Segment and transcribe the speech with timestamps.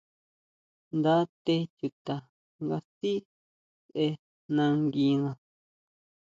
[0.97, 2.15] Nda té chuta
[2.63, 3.13] nga sʼí
[3.85, 4.05] sʼe
[4.55, 5.31] nanguina.